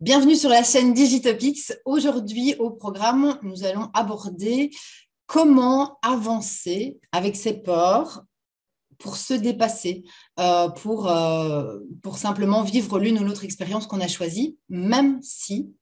Bienvenue 0.00 0.36
sur 0.36 0.48
la 0.48 0.62
chaîne 0.62 0.94
Digitopics. 0.94 1.72
Aujourd'hui, 1.84 2.54
au 2.60 2.70
programme, 2.70 3.36
nous 3.42 3.64
allons 3.64 3.90
aborder 3.94 4.70
comment 5.26 5.98
avancer 6.02 7.00
avec 7.10 7.34
ses 7.34 7.54
peurs 7.54 8.22
pour 8.98 9.16
se 9.16 9.34
dépasser, 9.34 10.04
euh, 10.38 10.68
pour, 10.68 11.08
euh, 11.08 11.80
pour 12.00 12.16
simplement 12.16 12.62
vivre 12.62 13.00
l'une 13.00 13.18
ou 13.18 13.24
l'autre 13.24 13.42
expérience 13.42 13.88
qu'on 13.88 14.00
a 14.00 14.06
choisie, 14.06 14.56
même 14.68 15.18
si 15.20 15.74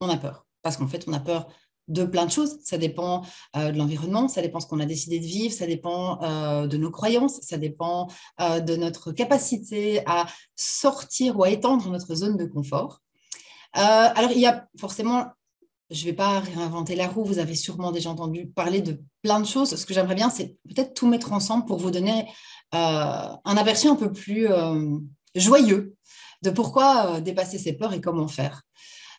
on 0.00 0.08
a 0.08 0.16
peur. 0.16 0.44
Parce 0.62 0.76
qu'en 0.76 0.88
fait, 0.88 1.04
on 1.06 1.12
a 1.12 1.20
peur 1.20 1.46
de 1.86 2.04
plein 2.04 2.26
de 2.26 2.32
choses. 2.32 2.58
Ça 2.64 2.78
dépend 2.78 3.22
euh, 3.54 3.70
de 3.70 3.78
l'environnement, 3.78 4.26
ça 4.26 4.42
dépend 4.42 4.58
de 4.58 4.64
ce 4.64 4.68
qu'on 4.68 4.80
a 4.80 4.86
décidé 4.86 5.20
de 5.20 5.24
vivre, 5.24 5.54
ça 5.54 5.68
dépend 5.68 6.16
de 6.66 6.76
nos 6.76 6.90
croyances, 6.90 7.38
ça 7.42 7.58
dépend 7.58 8.08
de 8.40 8.74
notre 8.74 9.12
capacité 9.12 10.02
à 10.06 10.26
sortir 10.56 11.38
ou 11.38 11.44
à 11.44 11.50
étendre 11.50 11.88
notre 11.90 12.16
zone 12.16 12.36
de 12.36 12.44
confort. 12.44 13.02
Alors, 13.72 14.30
il 14.32 14.40
y 14.40 14.46
a 14.46 14.68
forcément 14.78 15.32
je 15.92 16.00
ne 16.00 16.10
vais 16.10 16.16
pas 16.16 16.40
réinventer 16.40 16.96
la 16.96 17.06
roue, 17.06 17.24
vous 17.24 17.38
avez 17.38 17.54
sûrement 17.54 17.92
déjà 17.92 18.10
entendu 18.10 18.46
parler 18.46 18.80
de 18.80 18.98
plein 19.22 19.40
de 19.40 19.46
choses. 19.46 19.76
Ce 19.76 19.86
que 19.86 19.92
j'aimerais 19.92 20.14
bien, 20.14 20.30
c'est 20.30 20.56
peut-être 20.68 20.94
tout 20.94 21.06
mettre 21.06 21.32
ensemble 21.32 21.66
pour 21.66 21.78
vous 21.78 21.90
donner 21.90 22.26
euh, 22.74 23.28
un 23.44 23.56
aperçu 23.56 23.88
un 23.88 23.96
peu 23.96 24.10
plus 24.10 24.50
euh, 24.50 24.98
joyeux 25.34 25.94
de 26.42 26.50
pourquoi 26.50 27.16
euh, 27.16 27.20
dépasser 27.20 27.58
ses 27.58 27.74
peurs 27.74 27.92
et 27.92 28.00
comment 28.00 28.26
faire. 28.26 28.62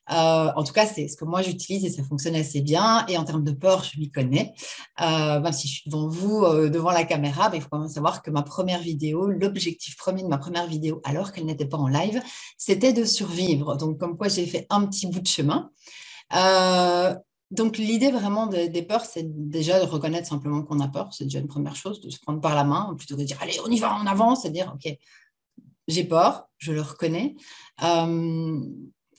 En 0.09 0.63
tout 0.63 0.73
cas, 0.73 0.85
c'est 0.85 1.07
ce 1.07 1.15
que 1.15 1.25
moi 1.25 1.41
j'utilise 1.41 1.85
et 1.85 1.89
ça 1.89 2.03
fonctionne 2.03 2.35
assez 2.35 2.61
bien. 2.61 3.05
Et 3.07 3.17
en 3.17 3.23
termes 3.23 3.43
de 3.43 3.51
peur, 3.51 3.83
je 3.83 3.99
m'y 3.99 4.11
connais. 4.11 4.53
même 4.99 5.53
si 5.53 5.67
je 5.67 5.73
suis 5.73 5.89
devant 5.89 6.07
vous, 6.07 6.45
devant 6.69 6.91
la 6.91 7.03
caméra, 7.03 7.51
il 7.53 7.61
faut 7.61 7.69
quand 7.69 7.79
même 7.79 7.89
savoir 7.89 8.21
que 8.21 8.31
ma 8.31 8.43
première 8.43 8.81
vidéo, 8.81 9.27
l'objectif 9.27 9.97
premier 9.97 10.23
de 10.23 10.27
ma 10.27 10.37
première 10.37 10.67
vidéo, 10.67 11.01
alors 11.03 11.31
qu'elle 11.31 11.45
n'était 11.45 11.65
pas 11.65 11.77
en 11.77 11.87
live, 11.87 12.21
c'était 12.57 12.93
de 12.93 13.05
survivre. 13.05 13.75
Donc, 13.77 13.99
comme 13.99 14.17
quoi 14.17 14.27
j'ai 14.27 14.45
fait 14.45 14.67
un 14.69 14.85
petit 14.85 15.07
bout 15.07 15.19
de 15.19 15.27
chemin. 15.27 15.71
Euh, 16.35 17.15
donc, 17.51 17.77
l'idée 17.77 18.11
vraiment 18.11 18.47
des 18.47 18.81
peurs, 18.81 19.05
c'est 19.05 19.25
déjà 19.49 19.79
de 19.79 19.85
reconnaître 19.85 20.27
simplement 20.27 20.63
qu'on 20.63 20.79
a 20.79 20.87
peur. 20.87 21.13
C'est 21.13 21.25
déjà 21.25 21.39
une 21.39 21.47
première 21.47 21.75
chose, 21.75 22.01
de 22.01 22.09
se 22.09 22.19
prendre 22.19 22.41
par 22.41 22.55
la 22.55 22.63
main, 22.63 22.95
plutôt 22.97 23.15
que 23.15 23.21
de 23.21 23.25
dire 23.25 23.37
allez, 23.41 23.57
on 23.65 23.69
y 23.69 23.79
va, 23.79 23.95
on 24.01 24.07
avance, 24.07 24.41
c'est 24.41 24.49
dire 24.49 24.73
ok, 24.73 24.91
j'ai 25.87 26.03
peur, 26.03 26.49
je 26.57 26.71
le 26.71 26.81
reconnais. 26.81 27.35
Euh, 27.83 28.59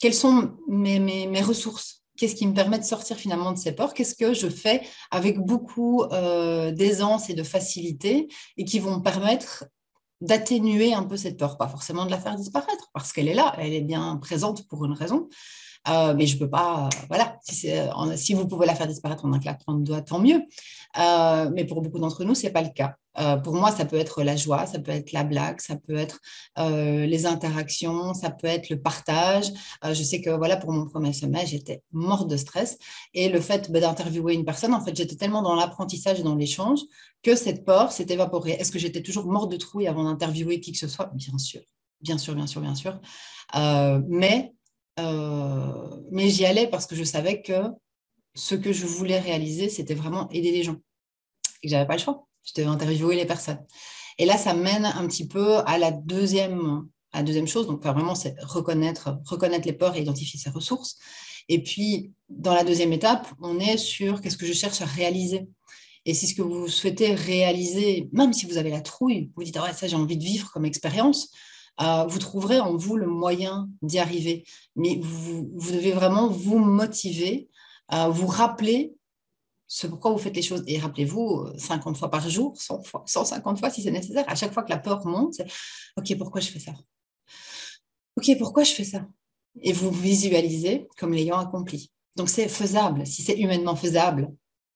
quelles 0.00 0.14
sont 0.14 0.56
mes, 0.68 1.42
ressources? 1.42 2.02
Qu'est-ce 2.16 2.36
qui 2.36 2.46
me 2.46 2.54
permet 2.54 2.78
de 2.78 2.84
sortir 2.84 3.16
finalement 3.16 3.52
de 3.52 3.58
ces 3.58 3.72
peurs 3.72 3.92
Qu'est-ce 3.92 4.14
que 4.14 4.34
je 4.34 4.48
fais 4.48 4.82
avec 5.10 5.40
beaucoup 5.40 6.04
euh, 6.04 6.70
d'aisance 6.70 7.28
et 7.28 7.34
de 7.34 7.42
facilité 7.42 8.28
et 8.56 8.64
qui 8.64 8.78
vont 8.78 8.98
me 8.98 9.02
permettre 9.02 9.64
d'atténuer 10.20 10.94
un 10.94 11.02
peu 11.02 11.16
cette 11.16 11.36
peur, 11.36 11.58
pas 11.58 11.68
forcément 11.68 12.06
de 12.06 12.10
la 12.10 12.18
faire 12.18 12.36
disparaître, 12.36 12.88
parce 12.94 13.12
qu'elle 13.12 13.28
est 13.28 13.34
là, 13.34 13.54
elle 13.58 13.74
est 13.74 13.82
bien 13.82 14.16
présente 14.16 14.66
pour 14.68 14.84
une 14.84 14.92
raison, 14.92 15.28
euh, 15.88 16.14
mais 16.14 16.26
je 16.26 16.34
ne 16.34 16.40
peux 16.40 16.48
pas, 16.48 16.88
voilà, 17.08 17.38
si, 17.42 17.68
si, 18.16 18.34
vous 18.34 18.46
pouvez 18.46 18.66
la 18.66 18.74
faire 18.74 18.86
disparaître 18.86 19.24
en 19.24 19.32
un 19.32 19.38
claquement 19.38 19.74
de 19.74 19.84
doigts, 19.84 20.00
tant 20.00 20.18
mieux. 20.18 20.42
Euh, 20.98 21.50
mais 21.52 21.64
pour 21.64 21.82
beaucoup 21.82 21.98
d'entre 21.98 22.24
nous, 22.24 22.34
ce 22.34 22.44
n'est 22.44 22.52
pas 22.52 22.62
le 22.62 22.70
cas. 22.70 22.96
Euh, 23.20 23.36
pour 23.36 23.54
moi, 23.54 23.70
ça 23.70 23.84
peut 23.84 23.96
être 23.96 24.22
la 24.24 24.34
joie, 24.34 24.66
ça 24.66 24.78
peut 24.78 24.90
être 24.90 25.12
la 25.12 25.22
blague, 25.22 25.60
ça 25.60 25.76
peut 25.76 25.96
être 25.96 26.20
les 26.56 27.26
interactions, 27.26 28.14
ça 28.14 28.30
peut 28.30 28.46
être 28.46 28.70
le 28.70 28.80
partage. 28.80 29.46
je 29.84 30.02
sais 30.02 30.20
que 30.20 30.30
voilà, 30.30 30.56
pour 30.56 30.72
mon 30.72 30.86
premier 30.86 31.12
sommet, 31.12 31.46
j'étais 31.46 31.82
morte 31.92 32.28
de 32.28 32.36
stress. 32.36 32.78
Et 33.12 33.28
le 33.28 33.40
fait 33.40 33.70
bah, 33.70 33.80
d'interviewer 33.80 34.34
une 34.34 34.44
personne, 34.44 34.74
en 34.74 34.80
fait, 34.80 34.96
j'étais 34.96 35.16
tellement 35.16 35.42
dans 35.42 35.54
l'apprentissage 35.54 36.20
et 36.20 36.22
dans 36.22 36.34
l'échange 36.34 36.80
que 37.22 37.36
cette 37.36 37.64
peur 37.64 37.92
s'est 37.92 38.06
évaporée. 38.08 38.52
Est-ce 38.52 38.72
que 38.72 38.78
j'étais 38.78 39.02
toujours 39.02 39.26
morte 39.26 39.50
de 39.50 39.56
trouille 39.56 39.86
avant 39.86 40.04
d'interviewer 40.04 40.60
qui 40.60 40.72
que 40.72 40.78
ce 40.78 40.88
soit? 40.88 41.10
Bien 41.14 41.38
sûr, 41.38 41.60
bien 42.00 42.18
sûr, 42.18 42.34
bien 42.34 42.46
sûr, 42.46 42.62
bien 42.62 42.74
sûr. 42.74 43.00
mais 44.08 44.53
euh, 44.98 46.00
mais 46.10 46.28
j'y 46.28 46.44
allais 46.44 46.68
parce 46.68 46.86
que 46.86 46.94
je 46.94 47.04
savais 47.04 47.42
que 47.42 47.62
ce 48.34 48.54
que 48.54 48.72
je 48.72 48.86
voulais 48.86 49.18
réaliser, 49.18 49.68
c'était 49.68 49.94
vraiment 49.94 50.28
aider 50.30 50.50
les 50.50 50.62
gens. 50.62 50.76
Et 51.62 51.68
j'avais 51.68 51.86
pas 51.86 51.94
le 51.94 52.00
choix. 52.00 52.26
Je 52.44 52.52
devais 52.56 52.68
interviewer 52.68 53.16
les 53.16 53.26
personnes. 53.26 53.64
Et 54.18 54.26
là, 54.26 54.36
ça 54.36 54.54
mène 54.54 54.84
un 54.84 55.06
petit 55.06 55.26
peu 55.26 55.58
à 55.66 55.78
la 55.78 55.90
deuxième, 55.90 56.88
à 57.12 57.22
deuxième 57.22 57.46
chose. 57.46 57.66
Donc, 57.66 57.82
vraiment, 57.82 58.14
c'est 58.14 58.34
reconnaître, 58.42 59.18
reconnaître 59.24 59.66
les 59.66 59.72
peurs 59.72 59.96
et 59.96 60.02
identifier 60.02 60.38
ses 60.38 60.50
ressources. 60.50 60.98
Et 61.48 61.62
puis, 61.62 62.12
dans 62.28 62.54
la 62.54 62.64
deuxième 62.64 62.92
étape, 62.92 63.28
on 63.40 63.58
est 63.58 63.76
sur 63.76 64.20
qu'est-ce 64.20 64.36
que 64.36 64.46
je 64.46 64.52
cherche 64.52 64.80
à 64.80 64.86
réaliser. 64.86 65.46
Et 66.06 66.14
si 66.14 66.26
ce 66.26 66.34
que 66.34 66.42
vous 66.42 66.68
souhaitez 66.68 67.14
réaliser, 67.14 68.08
même 68.12 68.32
si 68.32 68.46
vous 68.46 68.58
avez 68.58 68.70
la 68.70 68.82
trouille, 68.82 69.30
vous 69.36 69.44
dites, 69.44 69.56
ah 69.56 69.64
ouais, 69.64 69.72
ça, 69.72 69.88
j'ai 69.88 69.96
envie 69.96 70.18
de 70.18 70.24
vivre 70.24 70.50
comme 70.52 70.66
expérience, 70.66 71.30
euh, 71.80 72.04
vous 72.06 72.18
trouverez 72.18 72.60
en 72.60 72.76
vous 72.76 72.96
le 72.96 73.06
moyen 73.06 73.68
d'y 73.82 73.98
arriver. 73.98 74.44
Mais 74.76 74.98
vous, 75.02 75.50
devez 75.72 75.92
vraiment 75.92 76.28
vous 76.28 76.58
motiver, 76.58 77.48
euh, 77.92 78.08
vous 78.08 78.26
rappeler 78.26 78.94
ce 79.66 79.86
pourquoi 79.86 80.12
vous 80.12 80.18
faites 80.18 80.36
les 80.36 80.42
choses. 80.42 80.62
Et 80.66 80.78
rappelez-vous, 80.78 81.48
50 81.56 81.96
fois 81.96 82.10
par 82.10 82.28
jour, 82.28 82.60
100 82.60 82.82
fois, 82.82 83.02
150 83.06 83.58
fois 83.58 83.70
si 83.70 83.82
c'est 83.82 83.90
nécessaire, 83.90 84.24
à 84.28 84.34
chaque 84.34 84.52
fois 84.52 84.62
que 84.62 84.70
la 84.70 84.78
peur 84.78 85.06
monte, 85.06 85.34
c'est 85.34 85.46
OK, 85.96 86.16
pourquoi 86.18 86.40
je 86.40 86.50
fais 86.50 86.60
ça? 86.60 86.72
OK, 88.16 88.38
pourquoi 88.38 88.62
je 88.62 88.72
fais 88.72 88.84
ça? 88.84 89.06
Et 89.60 89.72
vous 89.72 89.90
visualisez 89.90 90.86
comme 90.98 91.12
l'ayant 91.12 91.38
accompli. 91.38 91.90
Donc 92.16 92.28
c'est 92.28 92.48
faisable. 92.48 93.06
Si 93.06 93.22
c'est 93.22 93.38
humainement 93.38 93.74
faisable, 93.74 94.32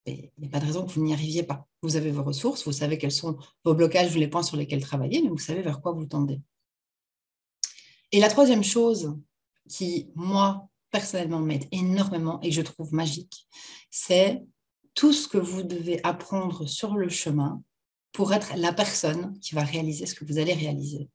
il 0.06 0.30
n'y 0.38 0.46
a 0.46 0.50
pas 0.50 0.60
de 0.60 0.66
raison 0.66 0.84
que 0.84 0.92
vous 0.92 1.02
n'y 1.02 1.12
arriviez 1.12 1.42
pas. 1.42 1.66
Vous 1.82 1.96
avez 1.96 2.10
vos 2.10 2.24
ressources, 2.24 2.64
vous 2.64 2.72
savez 2.72 2.98
quels 2.98 3.12
sont 3.12 3.36
vos 3.64 3.74
blocages 3.74 4.14
ou 4.14 4.18
les 4.18 4.28
points 4.28 4.42
sur 4.42 4.56
lesquels 4.56 4.80
travailler, 4.80 5.22
mais 5.22 5.28
vous 5.28 5.38
savez 5.38 5.62
vers 5.62 5.80
quoi 5.80 5.92
vous 5.92 6.06
tendez. 6.06 6.40
Et 8.12 8.20
la 8.20 8.28
troisième 8.28 8.64
chose 8.64 9.16
qui, 9.68 10.08
moi, 10.14 10.68
personnellement, 10.90 11.40
m'aide 11.40 11.66
énormément 11.72 12.40
et 12.40 12.48
que 12.48 12.54
je 12.54 12.62
trouve 12.62 12.92
magique, 12.94 13.46
c'est 13.90 14.42
tout 14.94 15.12
ce 15.12 15.28
que 15.28 15.38
vous 15.38 15.62
devez 15.62 16.00
apprendre 16.04 16.66
sur 16.66 16.96
le 16.96 17.08
chemin 17.08 17.62
pour 18.12 18.32
être 18.32 18.54
la 18.56 18.72
personne 18.72 19.38
qui 19.40 19.54
va 19.54 19.62
réaliser 19.62 20.06
ce 20.06 20.14
que 20.14 20.24
vous 20.24 20.38
allez 20.38 20.54
réaliser. 20.54 21.08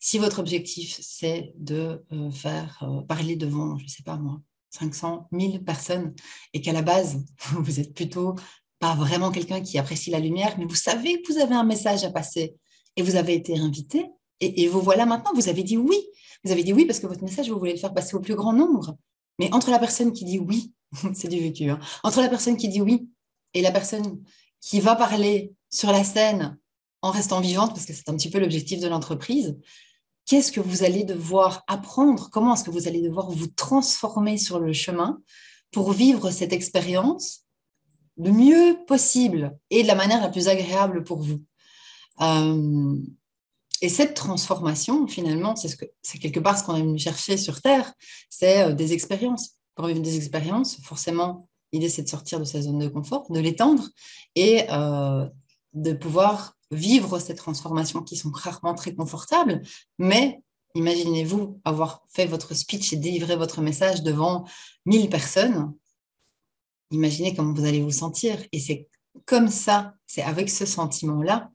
Si 0.00 0.18
votre 0.18 0.40
objectif, 0.40 0.98
c'est 1.00 1.52
de 1.56 2.04
euh, 2.12 2.30
faire 2.30 2.82
euh, 2.82 3.02
parler 3.02 3.36
devant, 3.36 3.78
je 3.78 3.84
ne 3.84 3.88
sais 3.88 4.02
pas 4.02 4.16
moi, 4.16 4.40
500, 4.70 5.28
1000 5.32 5.64
personnes, 5.64 6.14
et 6.52 6.60
qu'à 6.60 6.72
la 6.72 6.82
base, 6.82 7.24
vous 7.52 7.80
êtes 7.80 7.94
plutôt 7.94 8.34
pas 8.78 8.94
vraiment 8.94 9.30
quelqu'un 9.30 9.60
qui 9.60 9.78
apprécie 9.78 10.10
la 10.10 10.20
lumière, 10.20 10.56
mais 10.58 10.64
vous 10.64 10.74
savez 10.74 11.22
que 11.22 11.32
vous 11.32 11.38
avez 11.38 11.54
un 11.54 11.64
message 11.64 12.04
à 12.04 12.10
passer 12.10 12.56
et 12.96 13.02
vous 13.02 13.16
avez 13.16 13.34
été 13.34 13.58
invité, 13.58 14.06
et, 14.40 14.68
vous 14.68 14.80
voilà 14.80 15.06
maintenant, 15.06 15.32
vous 15.34 15.48
avez 15.48 15.62
dit 15.62 15.76
oui, 15.76 15.98
vous 16.44 16.50
avez 16.50 16.62
dit 16.62 16.72
oui 16.72 16.86
parce 16.86 16.98
que 16.98 17.06
votre 17.06 17.22
message, 17.22 17.50
vous 17.50 17.58
voulez 17.58 17.72
le 17.72 17.78
faire 17.78 17.92
passer 17.92 18.14
au 18.16 18.20
plus 18.20 18.34
grand 18.34 18.52
nombre. 18.52 18.96
Mais 19.38 19.52
entre 19.52 19.70
la 19.70 19.78
personne 19.78 20.12
qui 20.12 20.24
dit 20.24 20.38
oui, 20.38 20.72
c'est 21.14 21.28
du 21.28 21.38
vécu, 21.38 21.68
hein, 21.68 21.78
entre 22.02 22.20
la 22.20 22.28
personne 22.28 22.56
qui 22.56 22.68
dit 22.68 22.80
oui 22.80 23.08
et 23.54 23.62
la 23.62 23.70
personne 23.70 24.22
qui 24.60 24.80
va 24.80 24.96
parler 24.96 25.52
sur 25.70 25.92
la 25.92 26.04
scène 26.04 26.58
en 27.02 27.10
restant 27.10 27.40
vivante, 27.40 27.70
parce 27.70 27.86
que 27.86 27.92
c'est 27.92 28.08
un 28.08 28.16
petit 28.16 28.30
peu 28.30 28.38
l'objectif 28.38 28.80
de 28.80 28.88
l'entreprise, 28.88 29.56
qu'est-ce 30.26 30.52
que 30.52 30.60
vous 30.60 30.84
allez 30.84 31.04
devoir 31.04 31.64
apprendre? 31.66 32.28
Comment 32.30 32.54
est-ce 32.54 32.64
que 32.64 32.70
vous 32.70 32.88
allez 32.88 33.00
devoir 33.00 33.30
vous 33.30 33.46
transformer 33.48 34.36
sur 34.36 34.58
le 34.60 34.72
chemin 34.72 35.20
pour 35.70 35.92
vivre 35.92 36.30
cette 36.30 36.52
expérience 36.52 37.44
le 38.16 38.32
mieux 38.32 38.76
possible 38.86 39.56
et 39.70 39.82
de 39.82 39.88
la 39.88 39.94
manière 39.94 40.20
la 40.20 40.28
plus 40.28 40.48
agréable 40.48 41.04
pour 41.04 41.22
vous? 41.22 41.42
Euh, 42.20 42.96
et 43.82 43.88
cette 43.88 44.14
transformation, 44.14 45.06
finalement, 45.06 45.56
c'est 45.56 45.68
ce 45.68 45.76
que 45.76 45.86
c'est 46.02 46.18
quelque 46.18 46.40
part 46.40 46.58
ce 46.58 46.64
qu'on 46.64 46.74
venu 46.74 46.98
chercher 46.98 47.36
sur 47.36 47.60
Terre, 47.60 47.92
c'est 48.28 48.62
euh, 48.62 48.72
des 48.72 48.92
expériences. 48.92 49.56
Pour 49.74 49.86
vivre 49.86 50.00
des 50.00 50.16
expériences, 50.16 50.76
forcément, 50.82 51.48
l'idée 51.72 51.88
c'est 51.88 52.02
de 52.02 52.08
sortir 52.08 52.38
de 52.38 52.44
sa 52.44 52.60
zone 52.60 52.78
de 52.78 52.88
confort, 52.88 53.30
de 53.30 53.40
l'étendre 53.40 53.88
et 54.34 54.70
euh, 54.70 55.26
de 55.72 55.92
pouvoir 55.92 56.56
vivre 56.70 57.18
ces 57.18 57.34
transformations 57.34 58.02
qui 58.02 58.16
sont 58.16 58.30
rarement 58.30 58.74
très 58.74 58.94
confortables, 58.94 59.62
mais 59.98 60.42
imaginez-vous 60.74 61.60
avoir 61.64 62.02
fait 62.08 62.26
votre 62.26 62.54
speech 62.54 62.92
et 62.92 62.96
délivré 62.96 63.36
votre 63.36 63.60
message 63.60 64.02
devant 64.02 64.44
1000 64.86 65.08
personnes. 65.08 65.72
Imaginez 66.90 67.34
comment 67.34 67.52
vous 67.52 67.64
allez 67.64 67.82
vous 67.82 67.90
sentir. 67.90 68.38
Et 68.52 68.60
c'est 68.60 68.88
comme 69.24 69.48
ça, 69.48 69.94
c'est 70.06 70.22
avec 70.22 70.50
ce 70.50 70.66
sentiment-là 70.66 71.50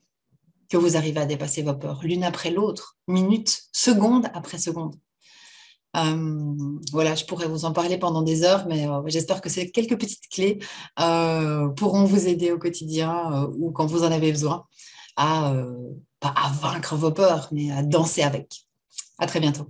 que 0.75 0.81
vous 0.81 0.97
arrivez 0.97 1.21
à 1.21 1.25
dépasser 1.25 1.61
vos 1.61 1.73
peurs, 1.73 2.01
l'une 2.03 2.25
après 2.25 2.51
l'autre, 2.51 2.97
minute, 3.07 3.61
seconde 3.71 4.27
après 4.33 4.57
seconde. 4.57 4.95
Euh, 5.95 6.53
voilà, 6.91 7.15
je 7.15 7.23
pourrais 7.23 7.47
vous 7.47 7.63
en 7.63 7.71
parler 7.71 7.97
pendant 7.97 8.21
des 8.21 8.43
heures, 8.43 8.67
mais 8.67 8.85
euh, 8.85 9.01
j'espère 9.05 9.39
que 9.39 9.47
ces 9.47 9.71
quelques 9.71 9.97
petites 9.97 10.27
clés 10.29 10.59
euh, 10.99 11.69
pourront 11.69 12.03
vous 12.03 12.27
aider 12.27 12.51
au 12.51 12.59
quotidien 12.59 13.47
ou 13.57 13.71
quand 13.71 13.85
vous 13.85 14.03
en 14.03 14.11
avez 14.11 14.31
besoin 14.31 14.65
à, 15.15 15.53
pas 16.19 16.33
à 16.35 16.51
vaincre 16.51 16.97
vos 16.97 17.11
peurs, 17.11 17.47
mais 17.53 17.71
à 17.71 17.81
danser 17.81 18.23
avec. 18.23 18.65
À 19.17 19.27
très 19.27 19.39
bientôt. 19.39 19.69